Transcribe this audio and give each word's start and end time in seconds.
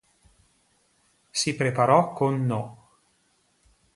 Si 1.31 1.53
preparò 1.55 2.11
con 2.13 2.43
No. 2.47 2.87